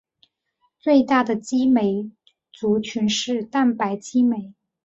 [0.79, 2.09] 最大的激酶
[2.51, 4.55] 族群是蛋白激酶。